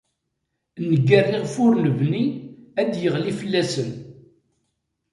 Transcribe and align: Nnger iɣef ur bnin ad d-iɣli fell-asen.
Nnger 0.89 1.25
iɣef 1.37 1.53
ur 1.65 1.75
bnin 1.99 2.31
ad 2.81 2.87
d-iɣli 2.93 3.33
fell-asen. 3.39 3.89